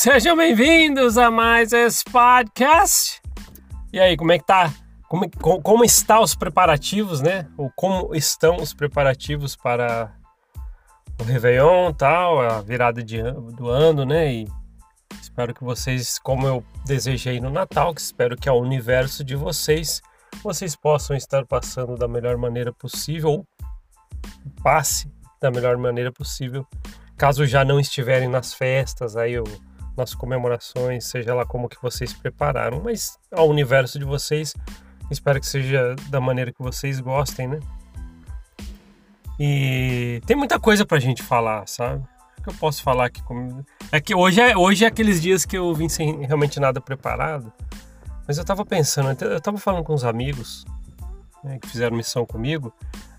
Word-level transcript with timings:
Sejam 0.00 0.36
bem-vindos 0.36 1.18
a 1.18 1.28
mais 1.28 1.72
esse 1.72 2.04
podcast. 2.04 3.20
E 3.92 3.98
aí, 3.98 4.16
como 4.16 4.30
é 4.30 4.38
que 4.38 4.46
tá? 4.46 4.72
Como, 5.08 5.28
como 5.60 5.84
estão 5.84 6.22
os 6.22 6.36
preparativos, 6.36 7.20
né? 7.20 7.48
Ou 7.56 7.68
como 7.74 8.14
estão 8.14 8.58
os 8.58 8.72
preparativos 8.72 9.56
para 9.56 10.14
o 11.20 11.24
Réveillon 11.24 11.92
tal, 11.92 12.40
a 12.40 12.60
virada 12.60 13.02
de, 13.02 13.20
do 13.56 13.68
ano, 13.68 14.04
né? 14.04 14.32
E 14.32 14.48
espero 15.20 15.52
que 15.52 15.64
vocês, 15.64 16.16
como 16.20 16.46
eu 16.46 16.64
desejei 16.86 17.40
no 17.40 17.50
Natal, 17.50 17.92
que 17.92 18.00
espero 18.00 18.36
que 18.36 18.48
ao 18.48 18.60
universo 18.60 19.24
de 19.24 19.34
vocês, 19.34 20.00
vocês 20.44 20.76
possam 20.76 21.16
estar 21.16 21.44
passando 21.44 21.96
da 21.96 22.06
melhor 22.06 22.36
maneira 22.36 22.72
possível, 22.72 23.30
ou 23.30 23.46
passe 24.62 25.12
da 25.42 25.50
melhor 25.50 25.76
maneira 25.76 26.12
possível, 26.12 26.64
caso 27.16 27.44
já 27.44 27.64
não 27.64 27.80
estiverem 27.80 28.28
nas 28.28 28.54
festas, 28.54 29.16
aí, 29.16 29.36
ou 29.36 29.67
nas 29.98 30.14
comemorações, 30.14 31.04
seja 31.04 31.34
lá 31.34 31.44
como 31.44 31.68
que 31.68 31.76
vocês 31.82 32.12
prepararam, 32.12 32.80
mas 32.82 33.18
ao 33.30 33.48
universo 33.48 33.98
de 33.98 34.04
vocês, 34.04 34.54
espero 35.10 35.40
que 35.40 35.46
seja 35.46 35.94
da 36.08 36.20
maneira 36.20 36.52
que 36.52 36.62
vocês 36.62 37.00
gostem, 37.00 37.48
né? 37.48 37.60
E 39.38 40.22
tem 40.26 40.36
muita 40.36 40.58
coisa 40.58 40.86
pra 40.86 40.98
gente 40.98 41.22
falar, 41.22 41.66
sabe? 41.68 42.02
O 42.38 42.42
que 42.42 42.48
eu 42.48 42.54
posso 42.54 42.82
falar 42.82 43.06
aqui 43.06 43.22
comigo? 43.22 43.64
É 43.92 44.00
que 44.00 44.14
hoje 44.14 44.40
é, 44.40 44.56
hoje 44.56 44.84
é 44.84 44.88
aqueles 44.88 45.20
dias 45.20 45.44
que 45.44 45.58
eu 45.58 45.74
vim 45.74 45.88
sem 45.88 46.24
realmente 46.24 46.58
nada 46.58 46.80
preparado, 46.80 47.52
mas 48.26 48.38
eu 48.38 48.44
tava 48.44 48.64
pensando, 48.64 49.20
eu 49.24 49.40
tava 49.40 49.58
falando 49.58 49.84
com 49.84 49.92
uns 49.92 50.04
amigos 50.04 50.64
né, 51.42 51.58
que 51.60 51.68
fizeram 51.68 51.96
missão 51.96 52.26
comigo, 52.26 52.72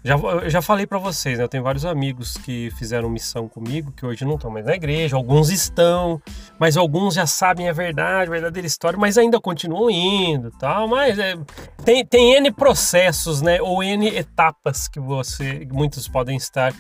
já, 0.04 0.16
eu 0.16 0.50
já 0.50 0.62
falei 0.62 0.88
para 0.88 0.98
vocês, 0.98 1.38
né? 1.38 1.44
Eu 1.44 1.50
tenho 1.50 1.62
vários 1.62 1.84
amigos 1.84 2.38
que 2.38 2.72
fizeram 2.72 3.10
missão 3.10 3.50
comigo, 3.50 3.92
que 3.92 4.06
hoje 4.06 4.24
não 4.24 4.36
estão 4.36 4.50
mais 4.50 4.66
na 4.66 4.74
igreja, 4.74 5.18
alguns 5.18 5.50
estão, 5.50 6.22
mas 6.58 6.78
alguns 6.78 7.16
já 7.16 7.28
sabem 7.28 7.68
a 7.68 7.74
verdade, 7.74 8.30
a 8.30 8.34
verdadeira 8.34 8.66
história, 8.66 8.98
mas 8.98 9.18
ainda 9.18 9.42
continuam 9.42 9.90
indo 9.90 10.52
tal. 10.52 10.88
Mas 10.88 11.20
é, 11.20 11.36
tem, 11.84 12.06
tem 12.06 12.36
N 12.36 12.50
processos, 12.52 13.42
né? 13.42 13.62
Ou 13.62 13.84
N 13.84 14.08
etapas 14.08 14.88
que 14.88 15.02
você, 15.02 15.68
muitos 15.70 16.08
podem 16.08 16.38
estar 16.38 16.74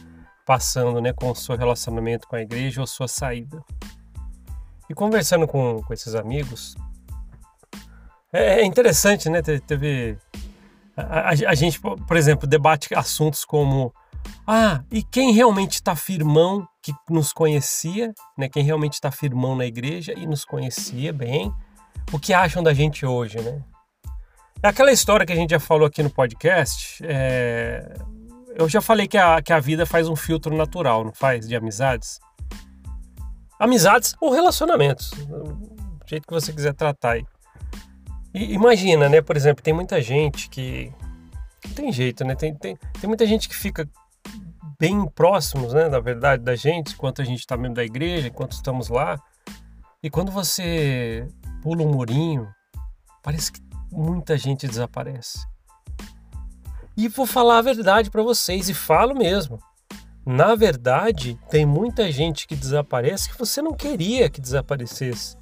passando, 0.45 1.01
né? 1.01 1.11
Com 1.11 1.31
o 1.31 1.35
seu 1.35 1.57
relacionamento 1.57 2.25
com 2.25 2.37
a 2.37 2.41
igreja 2.41 2.79
ou 2.79 2.87
sua 2.87 3.09
saída. 3.09 3.61
E 4.89 4.93
conversando 4.93 5.45
com, 5.45 5.83
com 5.83 5.93
esses 5.93 6.15
amigos, 6.15 6.73
é, 8.31 8.61
é 8.61 8.65
interessante, 8.65 9.29
né? 9.29 9.41
Teve 9.41 10.17
a, 10.99 11.29
a, 11.29 11.55
gente, 11.55 11.79
por 11.79 12.17
exemplo, 12.17 12.47
debate 12.47 12.93
assuntos 12.95 13.45
como 13.45 13.93
ah, 14.45 14.83
e 14.91 15.03
quem 15.03 15.31
realmente 15.31 15.73
está 15.73 15.95
firmão 15.95 16.67
que 16.81 16.93
nos 17.09 17.31
conhecia, 17.31 18.13
né? 18.37 18.49
Quem 18.49 18.63
realmente 18.63 18.93
está 18.93 19.11
firmão 19.11 19.55
na 19.55 19.65
igreja 19.65 20.13
e 20.17 20.25
nos 20.25 20.43
conhecia 20.43 21.13
bem, 21.13 21.53
o 22.11 22.19
que 22.19 22.33
acham 22.33 22.63
da 22.63 22.73
gente 22.73 23.05
hoje, 23.05 23.39
né? 23.39 23.63
É 24.61 24.67
aquela 24.67 24.91
história 24.91 25.25
que 25.25 25.31
a 25.31 25.35
gente 25.35 25.51
já 25.51 25.59
falou 25.59 25.87
aqui 25.87 26.03
no 26.03 26.09
podcast. 26.09 26.99
É... 27.05 27.93
Eu 28.55 28.67
já 28.67 28.81
falei 28.81 29.07
que 29.07 29.17
a, 29.17 29.41
que 29.41 29.53
a 29.53 29.59
vida 29.59 29.85
faz 29.85 30.09
um 30.09 30.15
filtro 30.15 30.55
natural, 30.55 31.05
não 31.05 31.13
faz? 31.13 31.47
De 31.47 31.55
amizades. 31.55 32.19
Amizades 33.57 34.15
ou 34.19 34.31
relacionamentos. 34.31 35.11
Do 35.11 36.05
jeito 36.05 36.27
que 36.27 36.33
você 36.33 36.51
quiser 36.51 36.73
tratar 36.73 37.11
aí. 37.11 37.25
E 38.33 38.53
imagina, 38.53 39.09
né? 39.09 39.21
Por 39.21 39.35
exemplo, 39.35 39.63
tem 39.63 39.73
muita 39.73 40.01
gente 40.01 40.49
que. 40.49 40.93
Não 41.65 41.73
tem 41.73 41.91
jeito, 41.91 42.23
né? 42.23 42.35
Tem, 42.35 42.55
tem, 42.55 42.77
tem 42.99 43.07
muita 43.07 43.25
gente 43.25 43.49
que 43.49 43.55
fica 43.55 43.87
bem 44.79 45.05
próximos, 45.07 45.73
né? 45.73 45.89
Na 45.89 45.99
verdade, 45.99 46.43
da 46.43 46.55
gente, 46.55 46.93
enquanto 46.93 47.21
a 47.21 47.25
gente 47.25 47.39
está 47.39 47.57
mesmo 47.57 47.75
da 47.75 47.83
igreja, 47.83 48.27
enquanto 48.27 48.53
estamos 48.53 48.87
lá. 48.87 49.19
E 50.01 50.09
quando 50.09 50.31
você 50.31 51.27
pula 51.61 51.83
um 51.83 51.91
murinho, 51.91 52.47
parece 53.21 53.51
que 53.51 53.61
muita 53.91 54.37
gente 54.37 54.67
desaparece. 54.67 55.45
E 56.95 57.07
vou 57.07 57.25
falar 57.25 57.57
a 57.57 57.61
verdade 57.61 58.09
para 58.09 58.23
vocês, 58.23 58.69
e 58.69 58.73
falo 58.73 59.15
mesmo. 59.15 59.59
Na 60.25 60.53
verdade, 60.55 61.39
tem 61.49 61.65
muita 61.65 62.11
gente 62.11 62.47
que 62.47 62.55
desaparece 62.55 63.29
que 63.29 63.39
você 63.39 63.61
não 63.61 63.73
queria 63.73 64.29
que 64.29 64.39
desaparecesse. 64.39 65.38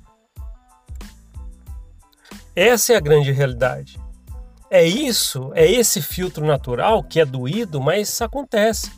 Essa 2.57 2.93
é 2.93 2.95
a 2.95 2.99
grande 2.99 3.31
realidade. 3.31 3.99
É 4.67 4.83
isso, 4.83 5.51
é 5.53 5.69
esse 5.71 6.01
filtro 6.01 6.43
natural 6.43 7.03
que 7.03 7.19
é 7.19 7.25
doído, 7.25 7.79
mas 7.79 8.19
acontece. 8.19 8.91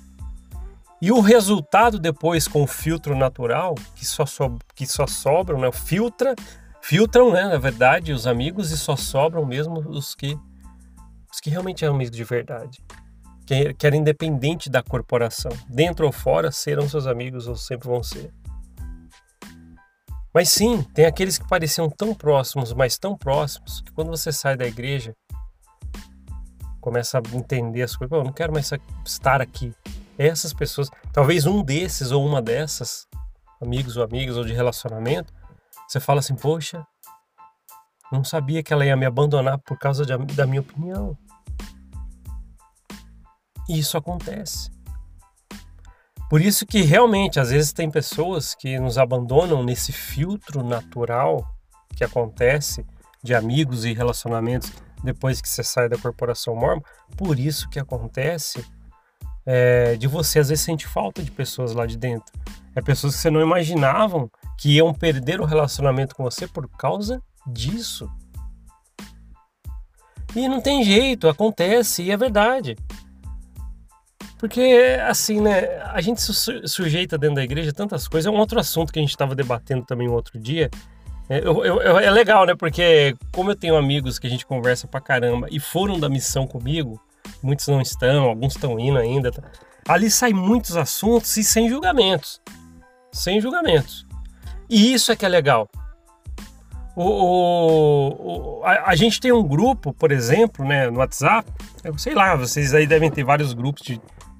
E 1.01 1.11
o 1.11 1.19
resultado 1.19 1.99
depois 1.99 2.47
com 2.47 2.63
o 2.63 2.67
filtro 2.67 3.17
natural, 3.17 3.75
que 3.97 4.05
só, 4.05 4.25
so, 4.25 4.57
que 4.73 4.87
só 4.87 5.05
sobram, 5.05 5.59
né? 5.59 5.69
Filtra, 5.73 6.35
filtram, 6.81 7.33
né, 7.33 7.49
na 7.49 7.57
verdade, 7.57 8.13
os 8.13 8.25
amigos 8.25 8.71
e 8.71 8.77
só 8.77 8.95
sobram 8.95 9.45
mesmo 9.45 9.79
os 9.89 10.15
que 10.15 10.39
os 11.29 11.41
que 11.41 11.49
realmente 11.49 11.81
são 11.81 11.93
amigos 11.93 12.15
de 12.15 12.23
verdade. 12.23 12.81
Que, 13.45 13.73
que 13.73 13.85
era 13.85 13.97
independente 13.97 14.69
da 14.69 14.81
corporação. 14.81 15.51
Dentro 15.67 16.05
ou 16.05 16.13
fora, 16.13 16.49
serão 16.49 16.87
seus 16.87 17.05
amigos 17.05 17.45
ou 17.45 17.57
sempre 17.57 17.89
vão 17.89 18.01
ser. 18.01 18.31
Mas 20.33 20.49
sim, 20.49 20.83
tem 20.93 21.05
aqueles 21.05 21.37
que 21.37 21.47
pareciam 21.47 21.89
tão 21.89 22.13
próximos, 22.13 22.73
mas 22.73 22.97
tão 22.97 23.17
próximos, 23.17 23.81
que 23.81 23.91
quando 23.91 24.09
você 24.09 24.31
sai 24.31 24.55
da 24.55 24.65
igreja, 24.65 25.15
começa 26.79 27.17
a 27.17 27.35
entender 27.35 27.81
as 27.81 27.95
coisas, 27.95 28.15
eu 28.17 28.23
não 28.23 28.31
quero 28.31 28.53
mais 28.53 28.71
estar 29.05 29.41
aqui. 29.41 29.73
Essas 30.17 30.53
pessoas, 30.53 30.89
talvez 31.11 31.45
um 31.45 31.63
desses 31.63 32.11
ou 32.11 32.25
uma 32.25 32.41
dessas, 32.41 33.07
amigos 33.61 33.97
ou 33.97 34.03
amigas 34.03 34.37
ou 34.37 34.45
de 34.45 34.53
relacionamento, 34.53 35.33
você 35.87 35.99
fala 35.99 36.19
assim, 36.19 36.35
poxa, 36.35 36.85
não 38.11 38.23
sabia 38.23 38.61
que 38.61 38.71
ela 38.71 38.85
ia 38.85 38.95
me 38.95 39.05
abandonar 39.05 39.57
por 39.59 39.77
causa 39.77 40.05
de, 40.05 40.15
da 40.35 40.45
minha 40.45 40.61
opinião. 40.61 41.17
E 43.67 43.79
isso 43.79 43.97
acontece. 43.97 44.71
Por 46.29 46.41
isso 46.41 46.65
que 46.65 46.83
realmente, 46.83 47.39
às 47.39 47.49
vezes 47.49 47.73
tem 47.73 47.89
pessoas 47.89 48.53
que 48.53 48.79
nos 48.79 48.99
abandonam 48.99 49.63
nesse 49.63 49.91
filtro 49.91 50.63
natural 50.63 51.43
que 51.95 52.03
acontece 52.03 52.85
de 53.23 53.33
amigos 53.33 53.83
e 53.83 53.93
relacionamentos 53.93 54.71
depois 55.03 55.41
que 55.41 55.49
você 55.49 55.63
sai 55.63 55.89
da 55.89 55.97
corporação 55.97 56.55
mormon. 56.55 56.81
Por 57.17 57.39
isso 57.39 57.67
que 57.67 57.79
acontece 57.79 58.63
é, 59.43 59.95
de 59.95 60.07
você 60.07 60.39
às 60.39 60.49
vezes 60.49 60.63
sentir 60.63 60.87
falta 60.87 61.23
de 61.23 61.31
pessoas 61.31 61.73
lá 61.73 61.87
de 61.87 61.97
dentro. 61.97 62.31
É 62.75 62.81
pessoas 62.81 63.15
que 63.15 63.21
você 63.21 63.31
não 63.31 63.41
imaginavam 63.41 64.29
que 64.55 64.75
iam 64.75 64.93
perder 64.93 65.41
o 65.41 65.45
relacionamento 65.45 66.15
com 66.15 66.23
você 66.23 66.47
por 66.47 66.69
causa 66.69 67.19
disso. 67.47 68.07
E 70.35 70.47
não 70.47 70.61
tem 70.61 70.83
jeito, 70.83 71.27
acontece, 71.27 72.03
e 72.03 72.11
é 72.11 72.17
verdade. 72.17 72.77
Porque, 74.39 74.97
assim, 75.05 75.41
né, 75.41 75.81
a 75.93 75.99
gente 75.99 76.21
se 76.21 76.33
sujeita 76.65 77.17
dentro 77.17 77.35
da 77.35 77.43
igreja 77.43 77.73
tantas 77.73 78.07
coisas. 78.07 78.25
É 78.25 78.33
um 78.33 78.39
outro 78.39 78.57
assunto 78.57 78.91
que 78.91 78.97
a 78.97 79.01
gente 79.01 79.11
estava 79.11 79.35
debatendo 79.35 79.83
também 79.85 80.07
um 80.07 80.13
outro 80.13 80.39
dia. 80.39 80.71
É, 81.29 81.39
eu, 81.39 81.65
eu, 81.65 81.99
é 81.99 82.09
legal, 82.09 82.45
né? 82.45 82.55
Porque, 82.55 83.17
como 83.33 83.51
eu 83.51 83.55
tenho 83.55 83.75
amigos 83.75 84.17
que 84.17 84.25
a 84.25 84.29
gente 84.29 84.45
conversa 84.45 84.87
pra 84.87 85.01
caramba 85.01 85.47
e 85.51 85.59
foram 85.59 85.99
da 85.99 86.07
missão 86.07 86.47
comigo, 86.47 86.97
muitos 87.43 87.67
não 87.67 87.81
estão, 87.81 88.29
alguns 88.29 88.55
estão 88.55 88.79
indo 88.79 88.97
ainda. 88.97 89.29
Tá? 89.29 89.43
Ali 89.85 90.09
saem 90.09 90.33
muitos 90.33 90.77
assuntos 90.77 91.35
e 91.35 91.43
sem 91.43 91.67
julgamentos. 91.67 92.41
Sem 93.11 93.41
julgamentos. 93.41 94.07
E 94.69 94.93
isso 94.93 95.11
é 95.11 95.17
que 95.17 95.25
é 95.25 95.29
legal. 95.29 95.67
O, 96.95 97.03
o, 97.03 98.59
o 98.59 98.63
a, 98.63 98.91
a, 98.91 98.95
gente 98.95 99.19
tem 99.19 99.33
um 99.33 99.43
grupo, 99.43 99.93
por 99.93 100.13
exemplo, 100.13 100.65
né, 100.65 100.89
no 100.89 100.99
WhatsApp. 100.99 101.51
Eu 101.83 101.97
sei 101.97 102.15
lá, 102.15 102.37
vocês 102.37 102.73
aí 102.73 102.87
devem 102.87 103.11
ter 103.11 103.25
vários 103.25 103.51
grupos 103.51 103.83
de 103.83 103.99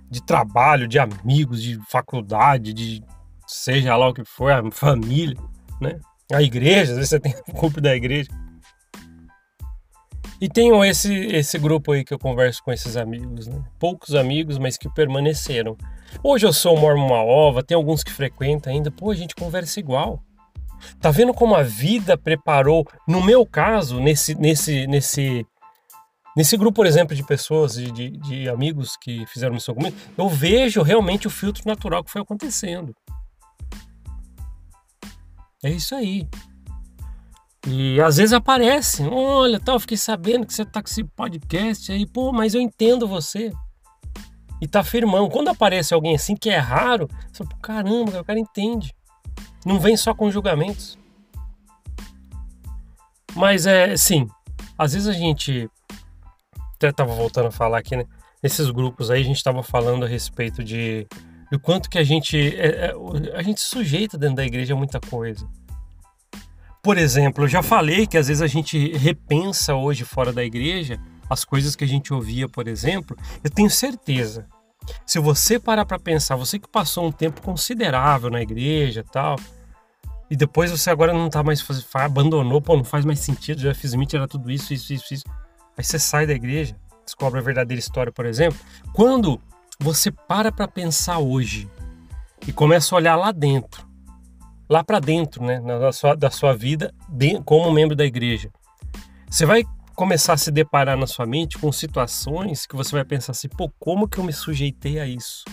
de 0.10 0.22
trabalho, 0.22 0.88
de 0.88 0.98
amigos, 0.98 1.62
de 1.62 1.80
faculdade, 1.90 2.74
de 2.74 3.04
seja 3.46 3.96
lá 3.96 4.08
o 4.10 4.14
que 4.14 4.24
for, 4.24 4.52
a 4.52 4.72
família, 4.72 5.38
né? 5.80 6.00
A 6.32 6.42
igreja, 6.42 6.92
às 6.92 6.98
vezes 6.98 7.10
você 7.10 7.20
tem 7.20 7.34
um 7.50 7.54
grupo 7.54 7.82
da 7.82 7.96
igreja. 7.96 8.30
E 10.42 10.48
tenho 10.48 10.84
esse, 10.86 11.14
esse 11.14 11.60
grupo 11.60 11.92
aí 11.92 12.04
que 12.04 12.14
eu 12.14 12.20
converso 12.20 12.64
com 12.64 12.72
esses 12.72 12.96
amigos, 12.96 13.48
né? 13.48 13.62
Poucos 13.78 14.16
amigos, 14.16 14.58
mas 14.58 14.78
que 14.78 14.88
permaneceram. 14.90 15.76
Hoje 16.24 16.46
eu 16.46 16.54
sou 16.54 16.78
mormon 16.78 17.08
uma 17.08 17.24
ova, 17.24 17.62
tem 17.62 17.76
alguns 17.76 18.04
que 18.04 18.12
frequentam 18.12 18.72
ainda, 18.72 18.90
pô, 18.90 19.12
a 19.12 19.16
gente 19.16 19.36
conversa 19.36 19.80
igual. 19.80 20.24
Tá 21.02 21.12
vendo 21.12 21.34
como 21.34 21.56
a 21.56 21.64
vida 21.64 22.18
preparou, 22.18 22.88
no 23.06 23.22
meu 23.22 23.46
caso, 23.46 24.00
nesse, 24.00 24.34
nesse, 24.36 24.88
nesse 24.88 25.46
Nesse 26.39 26.56
grupo, 26.56 26.77
por 26.77 26.86
exemplo, 26.86 27.13
de 27.13 27.21
pessoas, 27.21 27.74
de, 27.74 27.91
de, 27.91 28.12
de 28.12 28.47
amigos 28.47 28.95
que 28.95 29.25
fizeram 29.25 29.56
missão 29.56 29.75
comigo, 29.75 29.97
eu 30.18 30.30
vejo 30.30 30.81
realmente 30.81 31.27
o 31.27 31.30
filtro 31.30 31.63
natural 31.65 32.01
que 32.01 32.09
foi 32.09 32.21
acontecendo. 32.21 32.95
É 35.62 35.69
isso 35.69 35.94
aí. 35.94 36.25
E 37.68 38.00
às 38.00 38.15
vezes 38.15 38.31
aparece, 38.31 39.03
olha, 39.03 39.59
tal, 39.59 39.81
fiquei 39.81 39.97
sabendo 39.97 40.47
que 40.47 40.53
você 40.53 40.63
tá 40.63 40.81
com 40.81 40.88
esse 40.88 41.03
podcast 41.03 41.91
aí, 41.91 42.06
pô, 42.06 42.31
mas 42.31 42.56
eu 42.56 42.62
entendo 42.62 43.06
você. 43.06 43.51
E 44.62 44.65
tá 44.65 44.81
firmão. 44.81 45.30
Quando 45.30 45.50
aparece 45.50 45.94
alguém 45.94 46.15
assim 46.15 46.38
que 46.38 46.50
é 46.50 46.57
raro, 46.57 47.09
você 47.33 47.44
fala, 47.44 47.59
caramba, 47.62 48.21
o 48.21 48.24
cara 48.24 48.39
entende. 48.39 48.95
Não 49.65 49.77
vem 49.77 49.97
só 49.97 50.13
com 50.13 50.31
julgamentos. 50.31 50.97
Mas 53.36 53.65
é, 53.65 53.97
sim, 53.97 54.25
às 54.77 54.94
vezes 54.94 55.09
a 55.09 55.12
gente 55.12 55.69
até 56.80 56.92
tava 56.92 57.14
voltando 57.14 57.48
a 57.48 57.52
falar 57.52 57.80
aqui, 57.80 57.96
né? 57.96 58.06
Nesses 58.42 58.70
grupos 58.70 59.12
aí 59.12 59.22
a 59.22 59.26
gente 59.26 59.44
tava 59.44 59.62
falando 59.62 60.06
a 60.06 60.08
respeito 60.08 60.64
de 60.64 61.06
do 61.52 61.60
quanto 61.60 61.90
que 61.90 61.98
a 61.98 62.04
gente 62.04 62.38
é, 62.38 62.88
é, 62.88 62.94
a 63.36 63.42
gente 63.42 63.60
sujeita 63.60 64.18
dentro 64.18 64.38
da 64.38 64.46
igreja 64.46 64.74
a 64.74 64.78
muita 64.78 65.00
coisa. 65.00 65.48
Por 66.81 66.98
exemplo, 66.98 67.44
eu 67.44 67.48
já 67.48 67.62
falei 67.62 68.08
que 68.08 68.18
às 68.18 68.28
vezes 68.30 68.42
a 68.42 68.48
gente 68.48 68.94
repensa 68.98 69.76
hoje 69.76 70.06
fora 70.06 70.31
da 70.31 70.44
igreja 70.44 70.98
as 71.30 71.44
coisas 71.44 71.76
que 71.76 71.84
a 71.84 71.88
gente 71.88 72.14
ouvia, 72.14 72.48
por 72.48 72.68
exemplo. 72.68 73.18
Eu 73.44 73.50
tenho 73.50 73.70
certeza. 73.70 74.48
Se 75.06 75.20
você 75.20 75.60
parar 75.60 75.86
para 75.86 76.00
pensar, 76.00 76.36
você 76.36 76.58
que 76.58 76.68
passou 76.68 77.06
um 77.06 77.12
tempo 77.12 77.42
considerável 77.42 78.30
na 78.30 78.42
igreja, 78.42 79.04
tal, 79.04 79.36
e 80.30 80.36
depois 80.36 80.72
você 80.72 80.90
agora 80.90 81.12
não 81.12 81.30
tá 81.30 81.44
mais 81.44 81.60
fazendo, 81.62 81.86
abandonou, 81.94 82.62
pô, 82.62 82.78
não 82.78 82.84
faz 82.84 83.04
mais 83.04 83.20
sentido, 83.20 83.62
já 83.62 83.74
fiz 83.74 83.92
Smith, 83.92 84.14
era 84.14 84.28
tudo 84.28 84.50
isso, 84.50 84.74
isso, 84.74 84.94
isso, 84.94 85.14
isso. 85.14 85.24
Aí 85.80 85.84
você 85.86 85.98
sai 85.98 86.28
da 86.28 86.34
igreja, 86.34 86.76
descobre 87.06 87.40
a 87.40 87.42
verdadeira 87.42 87.80
história, 87.80 88.12
por 88.12 88.26
exemplo. 88.26 88.60
Quando 88.92 89.40
você 89.80 90.12
para 90.12 90.52
para 90.52 90.68
pensar 90.68 91.20
hoje 91.20 91.70
e 92.46 92.52
começa 92.52 92.94
a 92.94 92.98
olhar 92.98 93.16
lá 93.16 93.31
dentro, 93.31 93.88
lá 94.70 94.84
para 94.84 95.00
dentro, 95.00 95.42
né, 95.42 95.62
da 95.62 95.94
sua, 95.94 96.16
da 96.18 96.30
sua 96.30 96.54
vida, 96.54 96.94
como 97.46 97.72
membro 97.72 97.96
da 97.96 98.04
igreja, 98.06 98.52
você 99.30 99.46
vai 99.46 99.64
começar 99.96 100.34
a 100.34 100.38
se 100.38 100.52
deparar 100.52 100.98
na 100.98 101.08
sua 101.08 101.26
mente 101.26 101.58
com 101.58 101.72
situações 101.72 102.66
que 102.66 102.75
você 102.75 102.92
vai 102.92 103.06
pensar 103.06 103.32
assim, 103.32 103.48
pô, 103.48 103.72
como 103.80 104.06
que 104.06 104.18
eu 104.18 104.24
me 104.25 104.34
sujeitei 104.34 105.00
a 105.00 105.08
isso? 105.08 105.46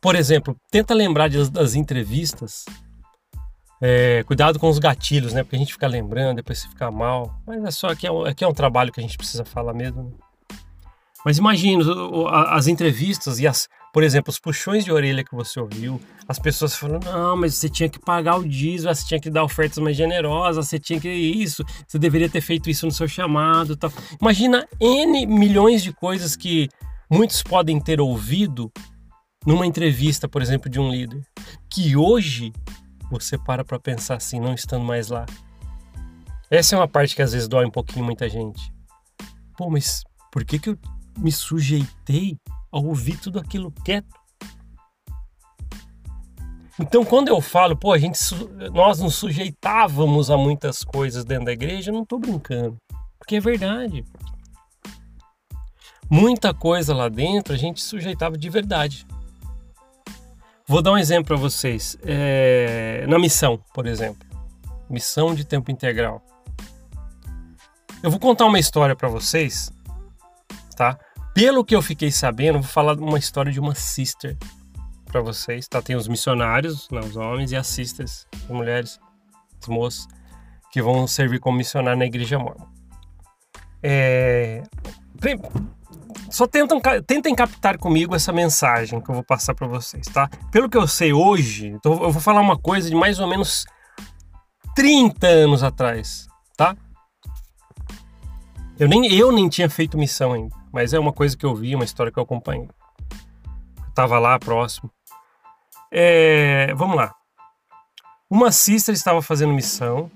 Por 0.00 0.16
exemplo, 0.16 0.56
tenta 0.68 0.94
lembrar 0.94 1.30
das, 1.30 1.48
das 1.48 1.76
entrevistas. 1.76 2.64
É, 3.80 4.24
cuidado 4.24 4.58
com 4.58 4.68
os 4.68 4.78
gatilhos, 4.78 5.32
né? 5.32 5.42
Porque 5.42 5.56
a 5.56 5.58
gente 5.58 5.72
fica 5.72 5.86
lembrando, 5.86 6.36
depois 6.36 6.58
você 6.58 6.68
fica 6.68 6.90
mal. 6.90 7.40
Mas 7.46 7.62
é 7.62 7.70
só 7.70 7.94
que 7.94 8.06
é, 8.06 8.10
aqui 8.28 8.44
é 8.44 8.48
um 8.48 8.54
trabalho 8.54 8.92
que 8.92 9.00
a 9.00 9.02
gente 9.02 9.16
precisa 9.16 9.44
falar 9.44 9.72
mesmo. 9.72 10.02
Né? 10.02 10.10
Mas 11.24 11.38
imagina 11.38 11.84
as 12.48 12.66
entrevistas 12.66 13.38
e 13.38 13.46
as, 13.46 13.68
por 13.92 14.02
exemplo, 14.02 14.30
os 14.30 14.38
puxões 14.38 14.84
de 14.84 14.92
orelha 14.92 15.24
que 15.24 15.34
você 15.34 15.60
ouviu, 15.60 16.00
as 16.28 16.38
pessoas 16.38 16.74
falando, 16.74 17.04
não, 17.04 17.36
mas 17.36 17.54
você 17.54 17.68
tinha 17.68 17.88
que 17.88 17.98
pagar 17.98 18.36
o 18.36 18.48
diesel, 18.48 18.94
você 18.94 19.06
tinha 19.06 19.20
que 19.20 19.30
dar 19.30 19.44
ofertas 19.44 19.78
mais 19.78 19.96
generosas, 19.96 20.68
você 20.68 20.78
tinha 20.78 21.00
que 21.00 21.08
isso, 21.08 21.64
você 21.86 21.98
deveria 21.98 22.28
ter 22.28 22.40
feito 22.40 22.70
isso 22.70 22.86
no 22.86 22.92
seu 22.92 23.08
chamado, 23.08 23.76
tal. 23.76 23.92
Imagina 24.20 24.66
n 24.80 25.26
milhões 25.26 25.82
de 25.82 25.92
coisas 25.92 26.36
que 26.36 26.68
muitos 27.10 27.42
podem 27.42 27.80
ter 27.80 28.00
ouvido 28.00 28.72
numa 29.44 29.66
entrevista, 29.66 30.28
por 30.28 30.42
exemplo, 30.42 30.70
de 30.70 30.78
um 30.78 30.90
líder, 30.90 31.22
que 31.70 31.96
hoje 31.96 32.52
você 33.10 33.38
para 33.38 33.64
para 33.64 33.78
pensar 33.78 34.16
assim, 34.16 34.40
não 34.40 34.54
estando 34.54 34.84
mais 34.84 35.08
lá. 35.08 35.26
Essa 36.50 36.74
é 36.74 36.78
uma 36.78 36.88
parte 36.88 37.14
que 37.14 37.22
às 37.22 37.32
vezes 37.32 37.48
dói 37.48 37.66
um 37.66 37.70
pouquinho 37.70 38.04
muita 38.04 38.28
gente. 38.28 38.72
Pô, 39.56 39.68
mas 39.68 40.02
por 40.32 40.44
que, 40.44 40.58
que 40.58 40.70
eu 40.70 40.78
me 41.18 41.32
sujeitei 41.32 42.38
a 42.72 42.78
ouvir 42.78 43.16
tudo 43.18 43.38
aquilo 43.38 43.72
quieto? 43.84 44.18
Então, 46.80 47.04
quando 47.04 47.28
eu 47.28 47.40
falo, 47.40 47.76
pô, 47.76 47.92
a 47.92 47.98
gente, 47.98 48.18
nós 48.72 49.00
nos 49.00 49.16
sujeitávamos 49.16 50.30
a 50.30 50.36
muitas 50.36 50.84
coisas 50.84 51.24
dentro 51.24 51.46
da 51.46 51.52
igreja, 51.52 51.90
eu 51.90 51.94
não 51.94 52.04
estou 52.04 52.20
brincando, 52.20 52.76
porque 53.18 53.36
é 53.36 53.40
verdade. 53.40 54.04
Muita 56.08 56.54
coisa 56.54 56.94
lá 56.94 57.08
dentro 57.08 57.52
a 57.52 57.56
gente 57.56 57.82
sujeitava 57.82 58.38
de 58.38 58.48
verdade. 58.48 59.04
Vou 60.68 60.82
dar 60.82 60.92
um 60.92 60.98
exemplo 60.98 61.24
para 61.24 61.36
vocês. 61.36 61.96
É, 62.04 63.06
na 63.08 63.18
missão, 63.18 63.58
por 63.72 63.86
exemplo. 63.86 64.28
Missão 64.90 65.34
de 65.34 65.42
tempo 65.42 65.70
integral. 65.70 66.22
Eu 68.02 68.10
vou 68.10 68.20
contar 68.20 68.44
uma 68.44 68.58
história 68.58 68.94
para 68.94 69.08
vocês, 69.08 69.72
tá? 70.76 70.98
Pelo 71.34 71.64
que 71.64 71.74
eu 71.74 71.80
fiquei 71.80 72.10
sabendo, 72.12 72.60
vou 72.60 72.68
falar 72.68 72.98
uma 72.98 73.18
história 73.18 73.50
de 73.50 73.58
uma 73.58 73.74
sister 73.74 74.36
para 75.06 75.22
vocês, 75.22 75.66
tá? 75.66 75.80
Tem 75.80 75.96
os 75.96 76.06
missionários, 76.06 76.86
né, 76.90 77.00
os 77.00 77.16
homens, 77.16 77.50
e 77.50 77.56
as 77.56 77.66
sisters, 77.66 78.26
as 78.34 78.48
mulheres, 78.50 79.00
as 79.60 79.68
moças, 79.68 80.06
que 80.70 80.82
vão 80.82 81.06
servir 81.06 81.40
como 81.40 81.56
missionário 81.56 81.98
na 81.98 82.04
igreja 82.04 82.38
mormon. 82.38 82.66
É, 83.82 84.62
só 86.30 86.46
tentam, 86.46 86.80
tentem 87.06 87.34
captar 87.34 87.78
comigo 87.78 88.14
essa 88.14 88.32
mensagem 88.32 89.00
que 89.00 89.10
eu 89.10 89.14
vou 89.14 89.24
passar 89.24 89.54
para 89.54 89.66
vocês, 89.66 90.06
tá? 90.06 90.28
Pelo 90.50 90.68
que 90.68 90.76
eu 90.76 90.86
sei 90.86 91.12
hoje, 91.12 91.68
então 91.68 91.92
eu 91.92 92.10
vou 92.10 92.20
falar 92.20 92.40
uma 92.40 92.58
coisa 92.58 92.88
de 92.88 92.94
mais 92.94 93.18
ou 93.18 93.26
menos 93.26 93.64
30 94.74 95.26
anos 95.26 95.62
atrás, 95.62 96.28
tá? 96.56 96.76
Eu 98.78 98.88
nem, 98.88 99.12
eu 99.12 99.32
nem 99.32 99.48
tinha 99.48 99.68
feito 99.68 99.98
missão 99.98 100.32
ainda, 100.32 100.54
mas 100.72 100.92
é 100.92 100.98
uma 100.98 101.12
coisa 101.12 101.36
que 101.36 101.44
eu 101.44 101.54
vi, 101.54 101.74
uma 101.74 101.84
história 101.84 102.12
que 102.12 102.18
eu 102.18 102.22
acompanhei. 102.22 102.68
Eu 102.68 103.92
tava 103.92 104.18
lá 104.18 104.38
próximo. 104.38 104.90
É, 105.90 106.72
vamos 106.74 106.96
lá. 106.96 107.12
Uma 108.30 108.52
sister 108.52 108.94
estava 108.94 109.20
fazendo 109.22 109.52
missão, 109.52 110.10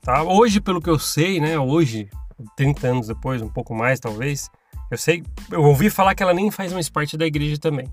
tá? 0.00 0.22
Hoje, 0.22 0.60
pelo 0.60 0.80
que 0.80 0.88
eu 0.88 0.98
sei, 0.98 1.40
né? 1.40 1.58
Hoje, 1.58 2.08
30 2.56 2.86
anos 2.86 3.06
depois, 3.08 3.42
um 3.42 3.48
pouco 3.48 3.74
mais 3.74 4.00
talvez, 4.00 4.48
eu 4.90 4.98
sei, 4.98 5.22
eu 5.50 5.62
ouvi 5.62 5.88
falar 5.88 6.14
que 6.14 6.22
ela 6.22 6.34
nem 6.34 6.50
faz 6.50 6.72
mais 6.72 6.88
parte 6.88 7.16
da 7.16 7.26
igreja 7.26 7.58
também. 7.58 7.88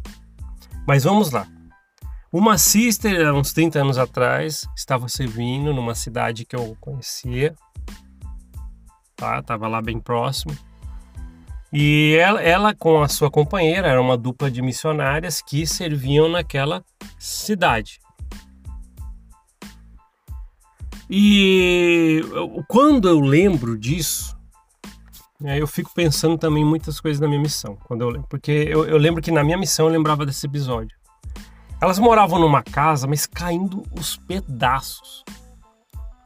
Mas 0.87 1.03
vamos 1.03 1.31
lá. 1.31 1.47
Uma 2.31 2.57
sister, 2.57 3.27
há 3.27 3.33
uns 3.33 3.53
30 3.53 3.79
anos 3.79 3.97
atrás, 3.97 4.67
estava 4.75 5.07
servindo 5.07 5.73
numa 5.73 5.95
cidade 5.95 6.45
que 6.45 6.55
eu 6.55 6.75
conhecia. 6.79 7.55
Tá? 9.15 9.41
Tava 9.41 9.67
lá 9.67 9.81
bem 9.81 9.99
próximo. 9.99 10.55
E 11.71 12.15
ela, 12.19 12.41
ela, 12.41 12.73
com 12.73 13.01
a 13.01 13.07
sua 13.07 13.29
companheira, 13.29 13.87
era 13.87 14.01
uma 14.01 14.17
dupla 14.17 14.49
de 14.49 14.61
missionárias 14.61 15.41
que 15.41 15.67
serviam 15.67 16.29
naquela 16.29 16.83
cidade. 17.19 17.99
E 21.09 22.21
quando 22.67 23.07
eu 23.07 23.19
lembro 23.19 23.77
disso, 23.77 24.36
aí 25.43 25.59
eu 25.59 25.67
fico 25.67 25.91
pensando 25.93 26.37
também 26.37 26.65
muitas 26.65 26.99
coisas 26.99 27.19
na 27.19 27.27
minha 27.27 27.39
missão, 27.39 27.77
quando 27.85 28.01
eu 28.01 28.23
porque 28.23 28.51
eu, 28.51 28.85
eu 28.85 28.97
lembro 28.97 29.21
que 29.21 29.31
na 29.31 29.43
minha 29.43 29.57
missão 29.57 29.85
eu 29.87 29.91
lembrava 29.91 30.25
desse 30.25 30.45
episódio. 30.45 30.97
Elas 31.79 31.99
moravam 31.99 32.39
numa 32.39 32.63
casa, 32.63 33.05
mas 33.05 33.27
caindo 33.27 33.83
os 33.91 34.17
pedaços. 34.17 35.23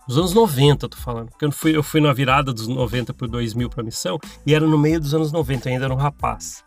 Nos 0.08 0.18
anos 0.18 0.34
90, 0.34 0.86
eu 0.86 0.90
tô 0.90 0.98
falando. 0.98 1.30
Porque 1.30 1.46
eu 1.46 1.52
fui, 1.52 1.76
eu 1.76 1.84
fui 1.84 2.00
na 2.00 2.14
virada 2.14 2.54
dos 2.54 2.68
90 2.68 3.14
pro 3.14 3.28
2000 3.28 3.70
pra 3.70 3.84
missão 3.84 4.18
e 4.46 4.56
era 4.56 4.66
no 4.66 4.78
meio 4.78 5.00
dos 5.00 5.14
anos 5.14 5.32
90, 5.32 5.68
ainda 5.68 5.86
era 5.86 5.94
um 5.94 5.98
rapaz. 5.98 6.64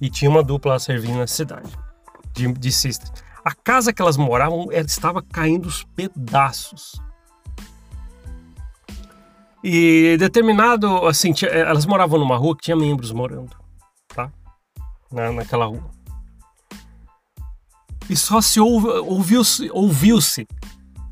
E 0.00 0.08
tinha 0.08 0.30
uma 0.30 0.42
dupla 0.42 0.78
servindo 0.78 1.18
na 1.18 1.26
cidade, 1.26 1.70
de, 2.32 2.50
de 2.52 2.72
sisters. 2.72 3.12
A 3.44 3.54
casa 3.54 3.92
que 3.92 4.00
elas 4.00 4.16
moravam 4.16 4.68
estava 4.72 5.22
caindo 5.22 5.66
os 5.66 5.84
pedaços. 5.84 7.00
E 9.62 10.16
determinado, 10.18 11.06
assim, 11.06 11.32
tinha, 11.32 11.50
elas 11.50 11.86
moravam 11.86 12.18
numa 12.18 12.36
rua 12.36 12.56
que 12.56 12.62
tinha 12.62 12.76
membros 12.76 13.12
morando, 13.12 13.56
tá? 14.08 14.30
Na, 15.10 15.30
naquela 15.30 15.66
rua. 15.66 15.90
E 18.10 18.16
só 18.16 18.40
se 18.40 18.58
ouviu-se, 18.60 19.70
ouviu-se 19.70 20.46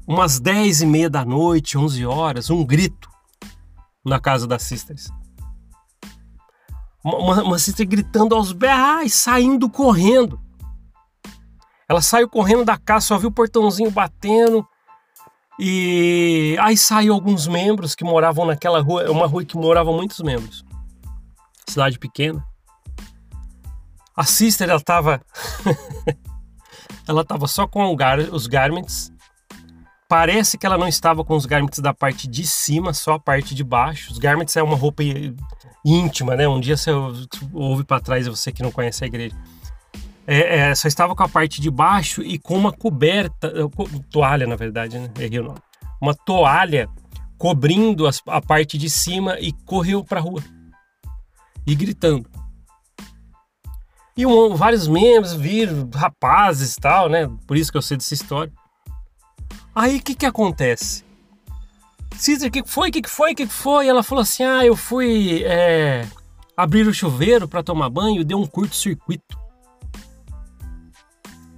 umas 0.07 0.40
10 0.40 0.83
e 0.83 0.87
meia 0.87 1.09
da 1.09 1.25
noite, 1.25 1.78
11 1.78 2.04
horas, 2.04 2.50
um 2.50 2.64
grito 2.64 3.09
na 4.04 4.19
casa 4.19 4.47
das 4.47 4.62
sisters. 4.62 5.09
Uma, 7.04 7.42
uma 7.42 7.59
sister 7.59 7.87
gritando 7.87 8.35
aos 8.35 8.52
berrais, 8.52 9.14
saindo 9.14 9.71
correndo. 9.71 10.40
Ela 11.88 12.02
saiu 12.02 12.28
correndo 12.28 12.64
da 12.64 12.76
casa, 12.76 13.07
só 13.07 13.19
viu 13.19 13.30
o 13.30 13.33
portãozinho 13.33 13.90
batendo, 13.90 14.66
e 15.62 16.57
aí 16.59 16.75
saiu 16.75 17.12
alguns 17.12 17.47
membros 17.47 17.95
que 17.95 18.02
moravam 18.02 18.47
naquela 18.47 18.81
rua, 18.81 19.02
é 19.02 19.11
uma 19.11 19.26
rua 19.26 19.45
que 19.45 19.59
moravam 19.59 19.95
muitos 19.95 20.19
membros. 20.21 20.64
Cidade 21.69 21.99
pequena. 21.99 22.43
A 24.17 24.25
sister, 24.25 24.71
ela 24.71 24.81
tava 24.81 25.21
ela 27.07 27.23
tava 27.23 27.47
só 27.47 27.67
com 27.67 27.95
os 28.33 28.47
garments. 28.47 29.12
Parece 30.09 30.57
que 30.57 30.64
ela 30.64 30.79
não 30.79 30.88
estava 30.88 31.23
com 31.23 31.37
os 31.37 31.45
garments 31.45 31.79
da 31.79 31.93
parte 31.93 32.26
de 32.26 32.47
cima, 32.47 32.95
só 32.95 33.12
a 33.12 33.21
parte 33.21 33.55
de 33.55 33.62
baixo. 33.62 34.11
Os 34.12 34.19
garments 34.19 34.57
é 34.57 34.62
uma 34.62 34.76
roupa 34.76 35.02
íntima, 35.85 36.37
né? 36.37 36.49
Um 36.49 36.59
dia 36.59 36.79
você 36.79 36.90
ouve 37.52 37.85
para 37.85 38.00
trás, 38.00 38.26
você 38.26 38.50
que 38.50 38.62
não 38.62 38.73
conhece 38.73 39.05
a 39.05 39.07
igreja 39.07 39.37
é, 40.27 40.59
é, 40.59 40.75
só 40.75 40.87
estava 40.87 41.15
com 41.15 41.23
a 41.23 41.29
parte 41.29 41.61
de 41.61 41.71
baixo 41.71 42.23
e 42.23 42.39
com 42.39 42.57
uma 42.57 42.73
coberta, 42.73 43.53
toalha 44.11 44.47
na 44.47 44.57
verdade, 44.57 44.99
né? 44.99 45.11
Errei 45.19 45.41
o 45.41 45.45
nome. 45.45 45.59
Uma 46.00 46.15
toalha 46.15 46.89
cobrindo 47.37 48.07
as, 48.07 48.23
a 48.27 48.41
parte 48.41 48.77
de 48.77 48.89
cima 48.91 49.39
e 49.41 49.53
correu 49.65 50.05
para 50.05 50.21
a 50.21 50.23
rua 50.23 50.43
e 51.67 51.75
gritando. 51.75 52.29
E 54.17 54.27
um, 54.27 54.55
vários 54.55 54.87
membros 54.87 55.33
viram, 55.33 55.89
rapazes 55.95 56.75
e 56.75 56.81
tal, 56.81 57.09
né? 57.09 57.31
Por 57.47 57.57
isso 57.57 57.73
que 57.73 57.79
eu 57.79 57.83
sei 57.83 57.97
dessa 57.97 58.12
história. 58.12 58.53
Aí 59.75 59.97
o 59.97 60.03
que 60.03 60.15
que 60.15 60.27
acontece? 60.27 61.05
Sister, 62.17 62.49
o 62.49 62.53
que 62.53 62.62
foi? 62.67 62.91
O 62.91 62.93
que 62.93 63.09
foi? 63.09 63.33
O 63.33 63.35
que 63.35 63.47
foi? 63.47 63.89
Ela 63.89 64.03
falou 64.03 64.21
assim: 64.21 64.43
ah, 64.43 64.65
eu 64.65 64.77
fui 64.77 65.43
é, 65.45 66.07
abrir 66.55 66.87
o 66.87 66.93
chuveiro 66.93 67.49
para 67.49 67.62
tomar 67.62 67.89
banho, 67.89 68.25
deu 68.25 68.39
um 68.39 68.47
curto-circuito. 68.47 69.39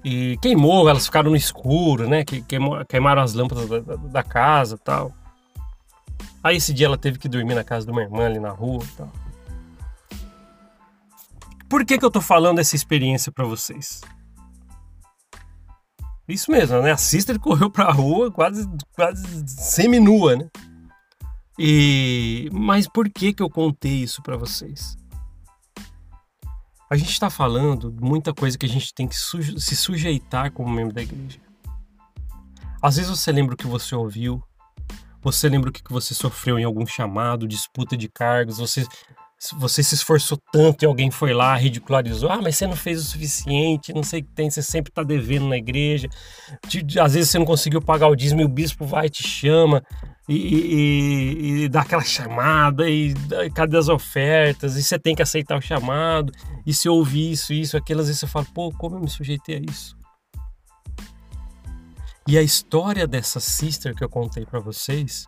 E 0.03 0.37
queimou, 0.41 0.89
elas 0.89 1.05
ficaram 1.05 1.31
no 1.31 1.37
escuro, 1.37 2.07
né? 2.09 2.23
Queimou, 2.25 2.83
queimaram 2.85 3.21
as 3.21 3.33
lâmpadas 3.33 3.69
da, 3.69 3.79
da, 3.79 3.95
da 3.95 4.23
casa 4.23 4.77
tal. 4.77 5.13
Aí 6.43 6.57
esse 6.57 6.73
dia 6.73 6.87
ela 6.87 6.97
teve 6.97 7.17
que 7.17 7.29
dormir 7.29 7.55
na 7.55 7.63
casa 7.63 7.85
de 7.85 7.91
uma 7.91 8.01
irmã 8.01 8.25
ali 8.25 8.39
na 8.39 8.51
rua 8.51 8.83
tal. 8.97 9.09
Por 11.69 11.85
que, 11.85 11.97
que 11.97 12.05
eu 12.05 12.11
tô 12.11 12.21
falando 12.21 12.59
essa 12.59 12.75
experiência 12.75 13.31
para 13.31 13.45
vocês? 13.45 14.01
Isso 16.27 16.51
mesmo, 16.51 16.81
né? 16.81 16.91
A 16.91 16.97
sister 16.97 17.39
correu 17.39 17.69
pra 17.69 17.91
rua 17.91 18.31
quase, 18.31 18.69
quase 18.93 19.43
semi-nua, 19.47 20.35
né? 20.35 20.49
E... 21.57 22.49
Mas 22.51 22.87
por 22.87 23.09
que, 23.09 23.33
que 23.33 23.41
eu 23.41 23.49
contei 23.49 24.03
isso 24.03 24.21
para 24.21 24.37
vocês? 24.37 24.97
A 26.93 26.95
gente 26.95 27.09
está 27.09 27.27
falando 27.27 27.91
muita 27.99 28.31
coisa 28.31 28.55
que 28.55 28.67
a 28.67 28.69
gente 28.69 28.93
tem 28.93 29.07
que 29.07 29.15
suje 29.15 29.59
se 29.59 29.75
sujeitar 29.75 30.51
como 30.51 30.69
membro 30.69 30.93
da 30.93 31.01
igreja. 31.01 31.39
Às 32.79 32.97
vezes 32.97 33.09
você 33.09 33.31
lembra 33.31 33.55
o 33.55 33.57
que 33.57 33.65
você 33.65 33.95
ouviu, 33.95 34.43
você 35.19 35.49
lembra 35.49 35.71
o 35.71 35.73
que 35.73 35.81
você 35.89 36.13
sofreu 36.13 36.59
em 36.59 36.63
algum 36.63 36.85
chamado, 36.85 37.47
disputa 37.47 37.97
de 37.97 38.07
cargos, 38.07 38.59
você 38.59 38.85
você 39.57 39.81
se 39.81 39.95
esforçou 39.95 40.37
tanto 40.51 40.83
e 40.83 40.85
alguém 40.85 41.09
foi 41.09 41.33
lá, 41.33 41.55
ridicularizou, 41.55 42.29
ah, 42.29 42.39
mas 42.39 42.57
você 42.57 42.67
não 42.67 42.75
fez 42.75 43.01
o 43.01 43.03
suficiente, 43.03 43.91
não 43.91 44.03
sei 44.03 44.21
o 44.21 44.23
que 44.23 44.31
tem, 44.31 44.51
você 44.51 44.61
sempre 44.61 44.91
está 44.91 45.01
devendo 45.01 45.47
na 45.47 45.57
igreja, 45.57 46.07
às 47.01 47.13
vezes 47.15 47.31
você 47.31 47.39
não 47.39 47.45
conseguiu 47.45 47.81
pagar 47.81 48.07
o 48.07 48.15
dízimo 48.15 48.41
e 48.41 48.45
o 48.45 48.47
bispo 48.47 48.85
vai 48.85 49.07
e 49.07 49.09
te 49.09 49.27
chama 49.27 49.83
e, 50.27 50.35
e, 50.35 51.63
e 51.63 51.69
dá 51.69 51.81
aquela 51.81 52.03
chamada 52.03 52.89
e 52.89 53.13
cadê 53.53 53.77
as 53.77 53.89
ofertas, 53.89 54.75
e 54.75 54.83
você 54.83 54.97
tem 54.97 55.15
que 55.15 55.21
aceitar 55.21 55.57
o 55.57 55.61
chamado, 55.61 56.31
e 56.65 56.73
se 56.73 56.87
ouvir 56.87 57.31
isso, 57.31 57.53
isso, 57.53 57.75
aquilo, 57.75 57.99
às 58.01 58.07
vezes 58.07 58.21
você 58.21 58.27
fala, 58.27 58.45
pô, 58.53 58.71
como 58.71 58.95
eu 58.95 59.01
me 59.01 59.09
sujeitei 59.09 59.57
a 59.57 59.71
isso? 59.71 59.97
E 62.25 62.37
a 62.37 62.41
história 62.41 63.05
dessa 63.05 63.39
sister 63.39 63.93
que 63.93 64.03
eu 64.03 64.09
contei 64.09 64.45
para 64.45 64.59
vocês, 64.59 65.25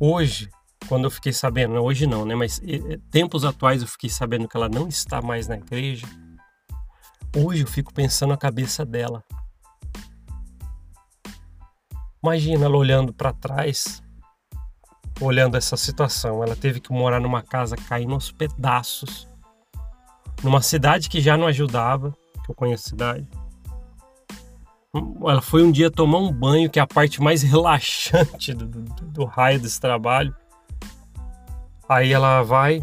hoje, 0.00 0.50
quando 0.88 1.04
eu 1.04 1.10
fiquei 1.10 1.32
sabendo, 1.32 1.74
hoje 1.74 2.08
não, 2.08 2.24
né? 2.24 2.34
Mas 2.34 2.60
tempos 3.10 3.44
atuais 3.44 3.80
eu 3.80 3.86
fiquei 3.88 4.10
sabendo 4.10 4.48
que 4.48 4.56
ela 4.56 4.68
não 4.68 4.88
está 4.88 5.22
mais 5.22 5.46
na 5.46 5.56
igreja. 5.56 6.06
Hoje 7.36 7.62
eu 7.62 7.68
fico 7.68 7.94
pensando 7.94 8.32
a 8.32 8.36
cabeça 8.36 8.84
dela. 8.84 9.22
Imagina 12.24 12.64
ela 12.64 12.78
olhando 12.78 13.12
para 13.12 13.34
trás, 13.34 14.02
olhando 15.20 15.58
essa 15.58 15.76
situação. 15.76 16.42
Ela 16.42 16.56
teve 16.56 16.80
que 16.80 16.90
morar 16.90 17.20
numa 17.20 17.42
casa 17.42 17.76
caindo 17.76 18.14
aos 18.14 18.32
pedaços, 18.32 19.28
numa 20.42 20.62
cidade 20.62 21.10
que 21.10 21.20
já 21.20 21.36
não 21.36 21.46
ajudava, 21.46 22.16
que 22.42 22.50
eu 22.50 22.54
conheço 22.54 22.86
a 22.86 22.88
cidade. 22.88 23.28
Ela 25.22 25.42
foi 25.42 25.62
um 25.64 25.70
dia 25.70 25.90
tomar 25.90 26.16
um 26.16 26.32
banho, 26.32 26.70
que 26.70 26.78
é 26.78 26.82
a 26.82 26.86
parte 26.86 27.20
mais 27.20 27.42
relaxante 27.44 28.54
do, 28.54 28.68
do, 28.68 28.82
do 29.04 29.24
raio 29.26 29.60
desse 29.60 29.78
trabalho. 29.78 30.34
Aí 31.86 32.10
ela 32.10 32.42
vai, 32.42 32.82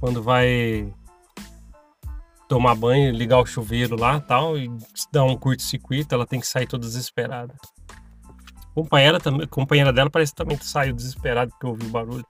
quando 0.00 0.22
vai 0.22 0.90
tomar 2.48 2.74
banho, 2.74 3.12
ligar 3.12 3.38
o 3.38 3.44
chuveiro 3.44 4.00
lá 4.00 4.18
tal, 4.18 4.56
e 4.56 4.70
dar 5.12 5.24
um 5.24 5.36
curto-circuito, 5.36 6.14
ela 6.14 6.26
tem 6.26 6.40
que 6.40 6.46
sair 6.46 6.66
toda 6.66 6.86
desesperada. 6.86 7.54
Companheira, 8.78 9.18
também, 9.18 9.44
companheira 9.48 9.92
dela 9.92 10.08
parece 10.08 10.30
que 10.30 10.36
também 10.36 10.56
saiu 10.58 10.94
desesperada 10.94 11.50
porque 11.50 11.66
ouviu 11.66 11.88
o 11.88 11.90
barulho. 11.90 12.24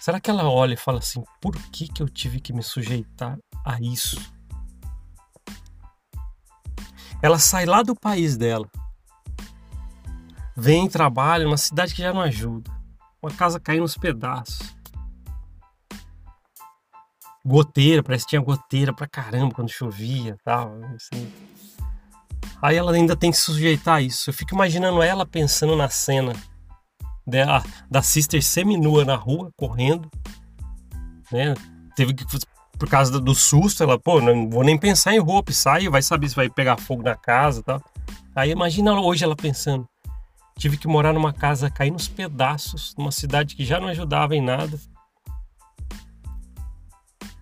Será 0.00 0.20
que 0.20 0.30
ela 0.30 0.48
olha 0.48 0.74
e 0.74 0.76
fala 0.76 1.00
assim: 1.00 1.24
por 1.40 1.52
que, 1.72 1.88
que 1.88 2.00
eu 2.00 2.08
tive 2.08 2.38
que 2.38 2.52
me 2.52 2.62
sujeitar 2.62 3.36
a 3.64 3.80
isso? 3.80 4.16
Ela 7.20 7.40
sai 7.40 7.66
lá 7.66 7.82
do 7.82 7.96
país 7.96 8.36
dela, 8.36 8.70
vem, 10.56 10.88
trabalha 10.88 11.42
numa 11.42 11.56
cidade 11.56 11.92
que 11.92 12.02
já 12.02 12.14
não 12.14 12.20
ajuda 12.20 12.70
uma 13.20 13.32
casa 13.32 13.58
caindo 13.58 13.82
nos 13.82 13.96
pedaços. 13.96 14.76
Goteira, 17.44 18.00
parece 18.00 18.26
que 18.26 18.30
tinha 18.30 18.40
goteira 18.40 18.94
pra 18.94 19.08
caramba 19.08 19.52
quando 19.52 19.70
chovia 19.70 20.36
tal. 20.44 20.72
Assim. 20.94 21.51
Aí 22.62 22.76
ela 22.76 22.92
ainda 22.92 23.16
tem 23.16 23.30
que 23.30 23.36
se 23.36 23.44
sujeitar 23.44 23.96
a 23.96 24.00
isso. 24.00 24.30
Eu 24.30 24.34
fico 24.34 24.54
imaginando 24.54 25.02
ela 25.02 25.26
pensando 25.26 25.74
na 25.74 25.88
cena 25.88 26.32
dela, 27.26 27.64
da 27.90 28.00
sister 28.00 28.42
seminua 28.42 29.04
na 29.04 29.16
rua, 29.16 29.50
correndo. 29.56 30.08
Né? 31.30 31.54
Teve 31.96 32.14
que, 32.14 32.24
por 32.78 32.88
causa 32.88 33.20
do 33.20 33.34
susto, 33.34 33.82
ela, 33.82 33.98
pô, 33.98 34.20
não 34.20 34.48
vou 34.48 34.62
nem 34.62 34.78
pensar 34.78 35.12
em 35.12 35.18
roupa, 35.18 35.52
sai, 35.52 35.88
vai 35.88 36.02
saber 36.02 36.28
se 36.28 36.36
vai 36.36 36.48
pegar 36.48 36.78
fogo 36.78 37.02
na 37.02 37.16
casa 37.16 37.60
e 37.60 37.62
tal. 37.64 37.82
Aí 38.34 38.50
imagina 38.50 38.92
hoje 39.00 39.24
ela 39.24 39.34
pensando, 39.34 39.86
Tive 40.58 40.76
que 40.76 40.86
morar 40.86 41.12
numa 41.12 41.32
casa 41.32 41.70
cair 41.70 41.90
nos 41.90 42.08
pedaços, 42.08 42.94
numa 42.96 43.10
cidade 43.10 43.56
que 43.56 43.64
já 43.64 43.80
não 43.80 43.88
ajudava 43.88 44.36
em 44.36 44.40
nada. 44.40 44.78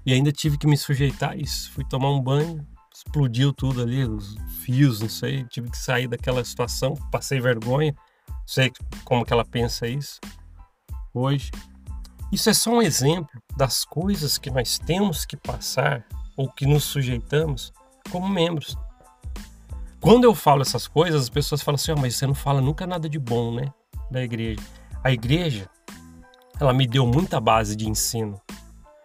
E 0.07 0.13
ainda 0.13 0.33
tive 0.33 0.57
que 0.57 0.67
me 0.67 0.77
sujeitar 0.77 1.33
a 1.33 1.37
isso. 1.37 1.71
Fui 1.73 1.85
tomar 1.85 2.11
um 2.11 2.21
banho, 2.21 2.67
explodiu 3.05 3.53
tudo 3.53 3.83
ali, 3.83 4.05
os 4.05 4.37
fios, 4.63 5.01
não 5.01 5.09
sei. 5.09 5.45
Tive 5.45 5.71
que 5.71 5.79
sair 5.79 6.09
daquela 6.09 6.45
situação, 6.45 6.95
passei 7.11 7.41
vergonha. 7.41 7.95
Não 8.29 8.37
sei 8.47 8.73
como 9.05 9.25
que 9.25 9.33
ela 9.33 9.45
pensa 9.45 9.87
isso 9.87 10.21
hoje. 11.13 11.51
Isso 12.33 12.49
é 12.49 12.55
só 12.55 12.71
um 12.71 12.83
exemplo 12.83 13.43
das 13.57 13.85
coisas 13.85 14.39
que 14.39 14.51
nós 14.51 14.79
temos 14.79 15.25
que 15.25 15.37
passar 15.37 16.07
ou 16.37 16.49
que 16.49 16.65
nos 16.65 16.85
sujeitamos 16.85 17.73
como 18.11 18.29
membros 18.29 18.77
quando 20.01 20.25
eu 20.25 20.35
falo 20.35 20.63
essas 20.63 20.89
coisas, 20.89 21.23
as 21.23 21.29
pessoas 21.29 21.63
falam 21.63 21.77
assim: 21.77 21.93
oh, 21.93 22.01
mas 22.01 22.17
você 22.17 22.27
não 22.27 22.35
fala 22.35 22.61
nunca 22.61 22.87
nada 22.87 23.09
de 23.09 23.19
bom, 23.19 23.55
né? 23.55 23.73
Da 24.11 24.23
igreja. 24.23 24.61
A 25.05 25.13
igreja, 25.13 25.69
ela 26.59 26.73
me 26.73 26.87
deu 26.87 27.07
muita 27.07 27.39
base 27.39 27.77
de 27.77 27.89
ensino. 27.89 28.41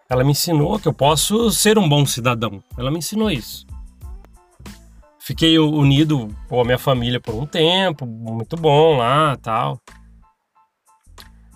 Ela 0.10 0.24
me 0.24 0.32
ensinou 0.32 0.80
que 0.80 0.88
eu 0.88 0.94
posso 0.94 1.52
ser 1.52 1.78
um 1.78 1.90
bom 1.90 2.06
cidadão. 2.06 2.64
Ela 2.78 2.92
me 2.92 3.00
ensinou 3.00 3.30
isso. 3.30 3.66
Fiquei 5.26 5.58
unido 5.58 6.28
com 6.48 6.62
a 6.62 6.64
minha 6.64 6.78
família 6.78 7.20
por 7.20 7.34
um 7.34 7.46
tempo, 7.46 8.06
muito 8.06 8.56
bom 8.56 8.98
lá, 8.98 9.36
tal. 9.38 9.82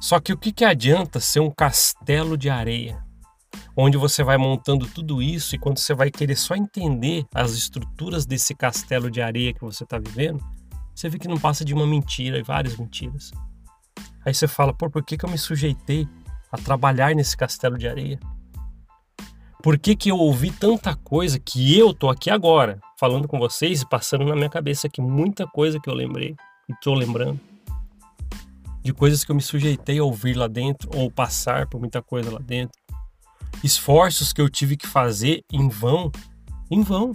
Só 0.01 0.19
que 0.19 0.33
o 0.33 0.37
que, 0.37 0.51
que 0.51 0.65
adianta 0.65 1.19
ser 1.19 1.39
um 1.39 1.51
castelo 1.51 2.37
de 2.37 2.49
areia? 2.49 3.07
onde 3.81 3.97
você 3.97 4.23
vai 4.23 4.37
montando 4.37 4.85
tudo 4.87 5.21
isso 5.21 5.55
e 5.55 5.59
quando 5.59 5.77
você 5.77 5.93
vai 5.93 6.11
querer 6.11 6.35
só 6.35 6.53
entender 6.53 7.25
as 7.33 7.51
estruturas 7.51 8.25
desse 8.25 8.53
castelo 8.53 9.09
de 9.09 9.21
areia 9.21 9.53
que 9.53 9.61
você 9.61 9.85
está 9.85 9.97
vivendo, 9.97 10.43
você 10.93 11.07
vê 11.07 11.17
que 11.17 11.29
não 11.29 11.37
passa 11.37 11.63
de 11.63 11.73
uma 11.73 11.87
mentira 11.87 12.37
e 12.37 12.43
várias 12.43 12.75
mentiras. 12.75 13.31
Aí 14.25 14.33
você 14.33 14.47
fala, 14.49 14.73
pô, 14.73 14.89
por 14.89 15.03
que, 15.03 15.17
que 15.17 15.25
eu 15.25 15.29
me 15.29 15.37
sujeitei 15.37 16.05
a 16.51 16.57
trabalhar 16.57 17.15
nesse 17.15 17.37
castelo 17.37 17.77
de 17.77 17.87
areia? 17.87 18.19
Por 19.61 19.77
que, 19.77 19.95
que 19.95 20.09
eu 20.09 20.17
ouvi 20.17 20.51
tanta 20.51 20.95
coisa 20.95 21.39
que 21.39 21.77
eu 21.77 21.93
tô 21.93 22.09
aqui 22.09 22.29
agora, 22.29 22.79
falando 22.97 23.27
com 23.27 23.37
vocês 23.37 23.81
e 23.81 23.89
passando 23.89 24.25
na 24.25 24.35
minha 24.35 24.49
cabeça 24.49 24.87
aqui 24.87 25.01
muita 25.01 25.45
coisa 25.45 25.79
que 25.79 25.89
eu 25.89 25.93
lembrei 25.93 26.35
e 26.69 26.73
tô 26.81 26.93
lembrando? 26.93 27.39
De 28.81 28.93
coisas 28.93 29.23
que 29.23 29.31
eu 29.31 29.35
me 29.35 29.41
sujeitei 29.41 29.99
a 29.99 30.03
ouvir 30.03 30.35
lá 30.35 30.47
dentro 30.47 30.89
ou 30.95 31.11
passar 31.11 31.67
por 31.67 31.79
muita 31.79 32.01
coisa 32.01 32.31
lá 32.31 32.39
dentro 32.39 32.79
esforços 33.63 34.31
que 34.31 34.41
eu 34.41 34.49
tive 34.49 34.77
que 34.77 34.87
fazer 34.87 35.43
em 35.51 35.67
vão, 35.67 36.11
em 36.69 36.81
vão. 36.81 37.13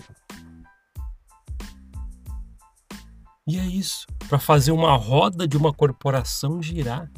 E 3.47 3.59
é 3.59 3.67
isso, 3.67 4.07
para 4.29 4.39
fazer 4.39 4.73
uma 4.73 4.97
roda 4.97 5.47
de 5.47 5.57
uma 5.57 5.73
corporação 5.73 6.63
girar. 6.63 7.11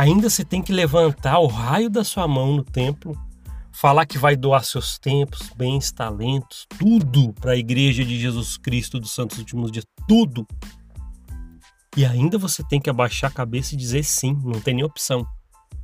Ainda 0.00 0.30
você 0.30 0.42
tem 0.42 0.62
que 0.62 0.72
levantar 0.72 1.40
o 1.40 1.46
raio 1.46 1.90
da 1.90 2.02
sua 2.02 2.26
mão 2.26 2.56
no 2.56 2.64
templo, 2.64 3.14
falar 3.70 4.06
que 4.06 4.16
vai 4.16 4.34
doar 4.34 4.64
seus 4.64 4.98
tempos, 4.98 5.50
bens, 5.54 5.92
talentos, 5.92 6.66
tudo 6.78 7.34
para 7.34 7.52
a 7.52 7.56
igreja 7.56 8.02
de 8.02 8.18
Jesus 8.18 8.56
Cristo 8.56 8.98
dos 8.98 9.12
Santos 9.12 9.36
Últimos 9.36 9.70
Dias, 9.70 9.84
tudo. 10.08 10.46
E 11.94 12.06
ainda 12.06 12.38
você 12.38 12.64
tem 12.64 12.80
que 12.80 12.88
abaixar 12.88 13.30
a 13.30 13.34
cabeça 13.34 13.74
e 13.74 13.76
dizer 13.76 14.02
sim, 14.02 14.40
não 14.42 14.58
tem 14.58 14.72
nem 14.72 14.84
opção. 14.84 15.22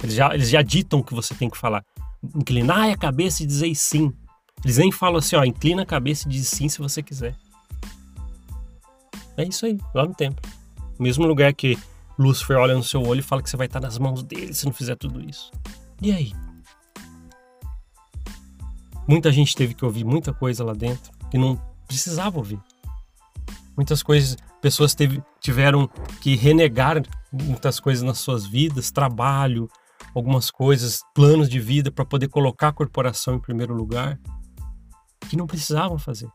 Eles 0.02 0.14
já, 0.14 0.34
eles 0.34 0.48
já 0.48 0.62
ditam 0.62 1.00
o 1.00 1.04
que 1.04 1.12
você 1.12 1.34
tem 1.34 1.50
que 1.50 1.58
falar. 1.58 1.84
Inclinar 2.34 2.88
a 2.90 2.96
cabeça 2.96 3.42
e 3.42 3.46
dizer 3.46 3.74
sim. 3.74 4.10
Eles 4.64 4.78
nem 4.78 4.90
falam 4.90 5.18
assim, 5.18 5.36
ó, 5.36 5.44
inclina 5.44 5.82
a 5.82 5.86
cabeça 5.86 6.26
e 6.26 6.30
diz 6.30 6.48
sim 6.48 6.70
se 6.70 6.78
você 6.78 7.02
quiser. 7.02 7.36
É 9.36 9.44
isso 9.44 9.66
aí, 9.66 9.78
lá 9.94 10.06
no 10.06 10.14
templo. 10.14 10.40
Mesmo 10.98 11.26
lugar 11.26 11.52
que 11.52 11.78
Lúcifer 12.18 12.56
olha 12.56 12.74
no 12.74 12.82
seu 12.82 13.02
olho 13.02 13.20
e 13.20 13.22
fala 13.22 13.42
que 13.42 13.50
você 13.50 13.56
vai 13.56 13.66
estar 13.66 13.80
nas 13.80 13.98
mãos 13.98 14.22
dele 14.22 14.54
se 14.54 14.64
não 14.64 14.72
fizer 14.72 14.96
tudo 14.96 15.20
isso. 15.20 15.50
E 16.00 16.12
aí? 16.12 16.32
Muita 19.06 19.30
gente 19.30 19.54
teve 19.54 19.74
que 19.74 19.84
ouvir 19.84 20.04
muita 20.04 20.32
coisa 20.32 20.64
lá 20.64 20.72
dentro 20.72 21.12
que 21.30 21.38
não 21.38 21.60
precisava 21.86 22.38
ouvir. 22.38 22.60
Muitas 23.76 24.02
coisas, 24.02 24.36
pessoas 24.60 24.94
teve, 24.94 25.22
tiveram 25.40 25.88
que 26.20 26.34
renegar 26.34 27.02
muitas 27.30 27.78
coisas 27.78 28.02
nas 28.02 28.18
suas 28.18 28.46
vidas, 28.46 28.90
trabalho, 28.90 29.68
algumas 30.14 30.50
coisas, 30.50 31.00
planos 31.14 31.48
de 31.48 31.60
vida 31.60 31.92
para 31.92 32.04
poder 32.04 32.28
colocar 32.28 32.68
a 32.68 32.72
corporação 32.72 33.34
em 33.34 33.40
primeiro 33.40 33.74
lugar, 33.74 34.18
que 35.28 35.36
não 35.36 35.46
precisavam 35.46 35.98
fazer. 35.98 36.28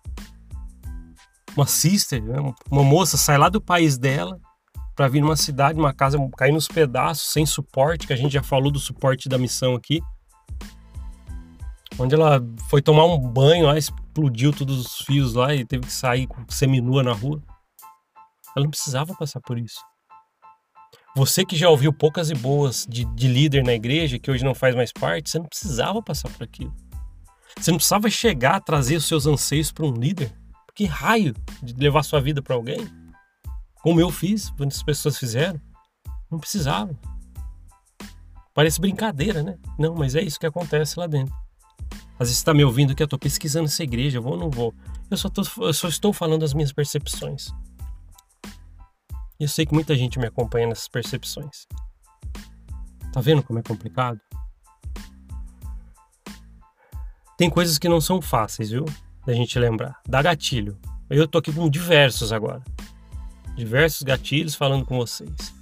Uma 1.57 1.65
sister, 1.65 2.23
né, 2.23 2.37
uma 2.69 2.83
moça 2.83 3.17
sai 3.17 3.37
lá 3.37 3.49
do 3.49 3.59
país 3.59 3.97
dela 3.97 4.39
para 4.95 5.07
vir 5.07 5.21
numa 5.21 5.35
cidade, 5.35 5.77
numa 5.77 5.93
casa, 5.93 6.17
cair 6.37 6.51
nos 6.51 6.67
pedaços, 6.67 7.31
sem 7.31 7.45
suporte, 7.45 8.07
que 8.07 8.13
a 8.13 8.15
gente 8.15 8.33
já 8.33 8.43
falou 8.43 8.71
do 8.71 8.79
suporte 8.79 9.29
da 9.29 9.37
missão 9.37 9.75
aqui. 9.75 10.01
Onde 11.97 12.15
ela 12.15 12.41
foi 12.69 12.81
tomar 12.81 13.05
um 13.05 13.17
banho 13.19 13.67
lá, 13.67 13.77
explodiu 13.77 14.51
todos 14.51 14.79
os 14.79 15.05
fios 15.05 15.33
lá 15.33 15.53
e 15.53 15.65
teve 15.65 15.85
que 15.85 15.93
sair 15.93 16.27
seminua 16.49 17.03
na 17.03 17.13
rua. 17.13 17.41
Ela 18.55 18.65
não 18.65 18.71
precisava 18.71 19.13
passar 19.15 19.39
por 19.41 19.57
isso. 19.57 19.79
Você 21.15 21.45
que 21.45 21.57
já 21.57 21.69
ouviu 21.69 21.91
poucas 21.91 22.29
e 22.29 22.33
boas 22.33 22.85
de, 22.89 23.03
de 23.03 23.27
líder 23.27 23.63
na 23.63 23.73
igreja, 23.73 24.17
que 24.17 24.31
hoje 24.31 24.43
não 24.43 24.55
faz 24.55 24.73
mais 24.75 24.91
parte, 24.91 25.29
você 25.29 25.39
não 25.39 25.45
precisava 25.45 26.01
passar 26.01 26.29
por 26.29 26.43
aquilo. 26.43 26.73
Você 27.57 27.69
não 27.69 27.77
precisava 27.77 28.09
chegar 28.09 28.55
a 28.55 28.61
trazer 28.61 28.95
os 28.95 29.05
seus 29.05 29.25
anseios 29.25 29.71
para 29.71 29.85
um 29.85 29.93
líder. 29.93 30.33
Que 30.73 30.85
raio 30.85 31.35
de 31.61 31.73
levar 31.73 32.03
sua 32.03 32.21
vida 32.21 32.41
para 32.41 32.55
alguém? 32.55 33.00
Como 33.81 33.99
eu 33.99 34.11
fiz, 34.11 34.51
muitas 34.51 34.83
pessoas 34.83 35.17
fizeram. 35.17 35.59
Não 36.29 36.39
precisava. 36.39 36.97
Parece 38.53 38.79
brincadeira, 38.79 39.41
né? 39.41 39.57
Não, 39.77 39.95
mas 39.95 40.15
é 40.15 40.21
isso 40.21 40.39
que 40.39 40.45
acontece 40.45 40.99
lá 40.99 41.07
dentro. 41.07 41.33
Às 42.19 42.27
vezes 42.27 42.37
está 42.37 42.53
me 42.53 42.63
ouvindo 42.63 42.93
que 42.93 43.01
eu 43.01 43.05
estou 43.05 43.17
pesquisando 43.17 43.65
essa 43.65 43.83
igreja, 43.83 44.21
vou 44.21 44.33
ou 44.33 44.39
não 44.39 44.49
vou. 44.49 44.73
Eu 45.09 45.17
só, 45.17 45.27
tô, 45.29 45.41
eu 45.63 45.73
só 45.73 45.87
estou 45.87 46.13
falando 46.13 46.43
as 46.43 46.53
minhas 46.53 46.71
percepções. 46.71 47.47
E 49.39 49.43
eu 49.43 49.47
sei 49.47 49.65
que 49.65 49.73
muita 49.73 49.95
gente 49.95 50.19
me 50.19 50.27
acompanha 50.27 50.67
nessas 50.67 50.87
percepções. 50.87 51.65
Tá 53.11 53.19
vendo 53.19 53.41
como 53.41 53.57
é 53.57 53.63
complicado? 53.63 54.21
Tem 57.37 57.49
coisas 57.49 57.79
que 57.79 57.89
não 57.89 57.99
são 57.99 58.21
fáceis, 58.21 58.69
viu? 58.69 58.85
Da 59.25 59.33
gente 59.33 59.57
lembrar. 59.57 59.99
Dá 60.07 60.21
gatilho. 60.21 60.77
Eu 61.09 61.27
tô 61.27 61.39
aqui 61.39 61.51
com 61.51 61.67
diversos 61.67 62.31
agora. 62.31 62.63
Diversos 63.55 64.03
gatilhos 64.03 64.55
falando 64.55 64.85
com 64.85 64.97
vocês. 64.97 65.53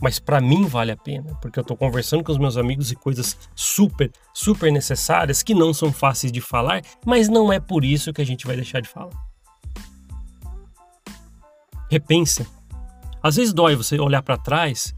Mas 0.00 0.18
para 0.18 0.40
mim 0.40 0.66
vale 0.66 0.92
a 0.92 0.96
pena, 0.96 1.34
porque 1.40 1.58
eu 1.58 1.64
tô 1.64 1.76
conversando 1.76 2.24
com 2.24 2.32
os 2.32 2.38
meus 2.38 2.56
amigos 2.56 2.90
e 2.90 2.96
coisas 2.96 3.38
super, 3.54 4.10
super 4.32 4.70
necessárias 4.72 5.42
que 5.42 5.54
não 5.54 5.72
são 5.72 5.92
fáceis 5.92 6.32
de 6.32 6.40
falar, 6.40 6.82
mas 7.06 7.28
não 7.28 7.52
é 7.52 7.60
por 7.60 7.84
isso 7.84 8.12
que 8.12 8.20
a 8.20 8.26
gente 8.26 8.46
vai 8.46 8.56
deixar 8.56 8.80
de 8.80 8.88
falar. 8.88 9.14
Repensa 11.90 12.46
às 13.24 13.36
vezes 13.36 13.54
dói 13.54 13.74
você 13.74 13.98
olhar 13.98 14.20
para 14.20 14.36
trás 14.36 14.94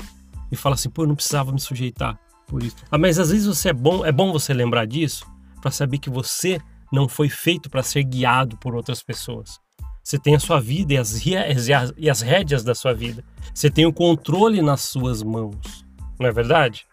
e 0.50 0.56
falar 0.56 0.74
assim, 0.74 0.90
pô, 0.90 1.04
eu 1.04 1.06
não 1.06 1.14
precisava 1.14 1.52
me 1.52 1.60
sujeitar 1.60 2.18
por 2.48 2.60
isso. 2.60 2.74
Ah, 2.90 2.98
mas 2.98 3.20
às 3.20 3.30
vezes 3.30 3.46
você 3.46 3.68
é 3.68 3.72
bom, 3.72 4.04
é 4.04 4.10
bom 4.10 4.32
você 4.32 4.52
lembrar 4.52 4.84
disso 4.84 5.24
para 5.62 5.70
saber 5.70 5.98
que 5.98 6.10
você 6.10 6.60
não 6.92 7.08
foi 7.08 7.28
feito 7.28 7.70
para 7.70 7.84
ser 7.84 8.02
guiado 8.02 8.56
por 8.56 8.74
outras 8.74 9.00
pessoas. 9.00 9.60
Você 10.06 10.20
tem 10.20 10.36
a 10.36 10.38
sua 10.38 10.60
vida 10.60 10.94
e 10.94 10.96
as, 10.96 11.26
e 11.26 11.36
as, 11.74 11.92
as 12.08 12.20
rédeas 12.20 12.62
da 12.62 12.76
sua 12.76 12.94
vida. 12.94 13.24
Você 13.52 13.68
tem 13.68 13.86
o 13.86 13.92
controle 13.92 14.62
nas 14.62 14.82
suas 14.82 15.20
mãos. 15.20 15.84
Não 16.16 16.28
é 16.28 16.30
verdade? 16.30 16.86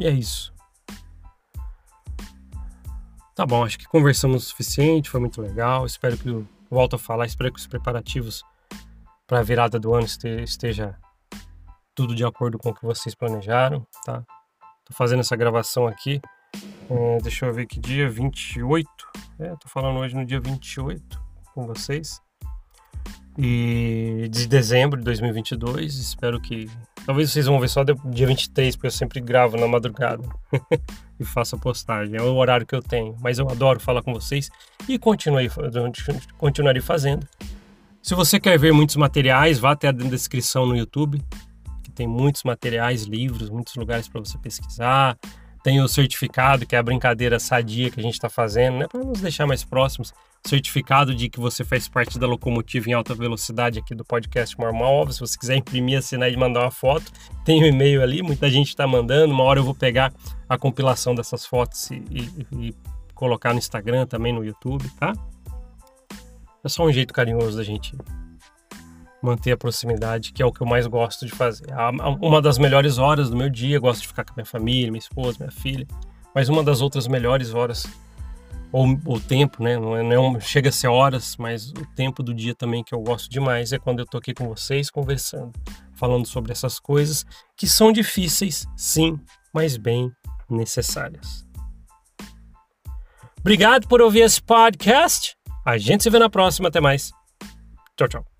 E 0.00 0.04
é 0.04 0.10
isso. 0.10 0.52
Tá 3.36 3.46
bom, 3.46 3.64
acho 3.64 3.78
que 3.78 3.86
conversamos 3.86 4.42
o 4.42 4.48
suficiente, 4.48 5.08
foi 5.08 5.20
muito 5.20 5.40
legal. 5.40 5.86
Espero 5.86 6.18
que 6.18 6.28
eu 6.28 6.44
volto 6.68 6.96
a 6.96 6.98
falar, 6.98 7.24
espero 7.24 7.52
que 7.52 7.60
os 7.60 7.68
preparativos 7.68 8.42
para 9.24 9.38
a 9.38 9.42
virada 9.42 9.78
do 9.78 9.94
ano 9.94 10.06
esteja 10.42 10.98
tudo 11.94 12.16
de 12.16 12.24
acordo 12.24 12.58
com 12.58 12.70
o 12.70 12.74
que 12.74 12.84
vocês 12.84 13.14
planejaram, 13.14 13.86
tá? 14.04 14.24
Tô 14.84 14.92
fazendo 14.92 15.20
essa 15.20 15.36
gravação 15.36 15.86
aqui, 15.86 16.20
é, 16.90 17.18
deixa 17.22 17.46
eu 17.46 17.54
ver 17.54 17.66
que 17.66 17.78
dia, 17.78 18.10
28, 18.10 18.88
é, 19.38 19.50
tô 19.50 19.68
falando 19.68 20.00
hoje 20.00 20.16
no 20.16 20.26
dia 20.26 20.40
28 20.40 21.27
com 21.58 21.66
vocês, 21.66 22.20
e 23.36 24.28
de 24.30 24.46
dezembro 24.46 24.96
de 24.96 25.04
2022, 25.04 25.96
espero 25.96 26.40
que, 26.40 26.70
talvez 27.04 27.32
vocês 27.32 27.46
vão 27.46 27.58
ver 27.58 27.66
só 27.66 27.82
dia 27.82 28.26
23, 28.28 28.76
porque 28.76 28.86
eu 28.86 28.92
sempre 28.92 29.20
gravo 29.20 29.56
na 29.56 29.66
madrugada 29.66 30.22
e 31.18 31.24
faço 31.24 31.56
a 31.56 31.58
postagem, 31.58 32.14
é 32.14 32.22
o 32.22 32.36
horário 32.36 32.64
que 32.64 32.76
eu 32.76 32.80
tenho, 32.80 33.16
mas 33.20 33.40
eu 33.40 33.50
adoro 33.50 33.80
falar 33.80 34.02
com 34.02 34.14
vocês 34.14 34.48
e 34.88 35.00
continuarei, 35.00 35.48
fazendo, 36.80 37.26
se 38.00 38.14
você 38.14 38.38
quer 38.38 38.56
ver 38.56 38.72
muitos 38.72 38.94
materiais, 38.94 39.58
vá 39.58 39.72
até 39.72 39.88
a 39.88 39.92
descrição 39.92 40.64
no 40.64 40.76
YouTube, 40.76 41.20
que 41.82 41.90
tem 41.90 42.06
muitos 42.06 42.44
materiais, 42.44 43.02
livros, 43.02 43.50
muitos 43.50 43.74
lugares 43.74 44.08
para 44.08 44.20
você 44.20 44.38
pesquisar. 44.38 45.18
Tem 45.68 45.82
o 45.82 45.86
certificado, 45.86 46.64
que 46.64 46.74
é 46.74 46.78
a 46.78 46.82
brincadeira 46.82 47.38
sadia 47.38 47.90
que 47.90 48.00
a 48.00 48.02
gente 48.02 48.14
está 48.14 48.30
fazendo, 48.30 48.78
né? 48.78 48.86
Para 48.88 49.04
nos 49.04 49.20
deixar 49.20 49.46
mais 49.46 49.62
próximos. 49.62 50.14
Certificado 50.42 51.14
de 51.14 51.28
que 51.28 51.38
você 51.38 51.62
faz 51.62 51.86
parte 51.86 52.18
da 52.18 52.26
locomotiva 52.26 52.88
em 52.88 52.94
alta 52.94 53.14
velocidade 53.14 53.78
aqui 53.78 53.94
do 53.94 54.02
podcast 54.02 54.58
Normal. 54.58 55.12
Se 55.12 55.20
você 55.20 55.38
quiser 55.38 55.56
imprimir, 55.56 55.98
assinar 55.98 56.32
e 56.32 56.36
mandar 56.38 56.62
uma 56.62 56.70
foto, 56.70 57.12
tem 57.44 57.60
o 57.60 57.64
um 57.64 57.66
e-mail 57.66 58.02
ali, 58.02 58.22
muita 58.22 58.48
gente 58.48 58.68
está 58.68 58.86
mandando. 58.86 59.34
Uma 59.34 59.44
hora 59.44 59.60
eu 59.60 59.64
vou 59.64 59.74
pegar 59.74 60.10
a 60.48 60.56
compilação 60.56 61.14
dessas 61.14 61.44
fotos 61.44 61.90
e, 61.90 62.02
e, 62.10 62.46
e 62.70 62.74
colocar 63.14 63.52
no 63.52 63.58
Instagram, 63.58 64.06
também 64.06 64.32
no 64.32 64.42
YouTube, 64.42 64.88
tá? 64.98 65.12
É 66.64 66.68
só 66.70 66.82
um 66.82 66.90
jeito 66.90 67.12
carinhoso 67.12 67.58
da 67.58 67.62
gente 67.62 67.94
manter 69.22 69.52
a 69.52 69.56
proximidade, 69.56 70.32
que 70.32 70.42
é 70.42 70.46
o 70.46 70.52
que 70.52 70.60
eu 70.60 70.66
mais 70.66 70.86
gosto 70.86 71.26
de 71.26 71.32
fazer. 71.32 71.66
Uma 72.20 72.40
das 72.40 72.58
melhores 72.58 72.98
horas 72.98 73.30
do 73.30 73.36
meu 73.36 73.50
dia, 73.50 73.78
gosto 73.78 74.02
de 74.02 74.08
ficar 74.08 74.24
com 74.24 74.34
minha 74.36 74.46
família, 74.46 74.90
minha 74.90 74.98
esposa, 74.98 75.38
minha 75.40 75.50
filha. 75.50 75.86
Mas 76.34 76.48
uma 76.48 76.62
das 76.62 76.80
outras 76.80 77.08
melhores 77.08 77.52
horas, 77.52 77.86
ou 78.70 78.86
o 79.06 79.18
tempo, 79.18 79.62
né? 79.62 79.76
Não, 79.76 79.96
é, 79.96 80.02
não 80.02 80.38
chega 80.40 80.68
a 80.68 80.72
ser 80.72 80.88
horas, 80.88 81.36
mas 81.36 81.70
o 81.70 81.86
tempo 81.96 82.22
do 82.22 82.32
dia 82.32 82.54
também 82.54 82.84
que 82.84 82.94
eu 82.94 83.00
gosto 83.00 83.28
demais 83.28 83.72
é 83.72 83.78
quando 83.78 84.00
eu 84.00 84.06
tô 84.06 84.18
aqui 84.18 84.32
com 84.32 84.46
vocês 84.46 84.90
conversando, 84.90 85.52
falando 85.94 86.26
sobre 86.26 86.52
essas 86.52 86.78
coisas 86.78 87.24
que 87.56 87.66
são 87.66 87.90
difíceis, 87.90 88.66
sim, 88.76 89.18
mas 89.52 89.76
bem 89.76 90.12
necessárias. 90.48 91.46
Obrigado 93.40 93.88
por 93.88 94.00
ouvir 94.00 94.20
esse 94.20 94.42
podcast. 94.42 95.36
A 95.64 95.78
gente 95.78 96.02
se 96.02 96.10
vê 96.10 96.18
na 96.18 96.28
próxima. 96.28 96.68
Até 96.68 96.80
mais. 96.80 97.10
Tchau, 97.96 98.08
tchau. 98.08 98.37